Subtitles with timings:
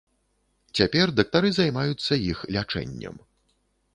[0.79, 3.21] Цяпер дактары займаюцца іх лячэннем.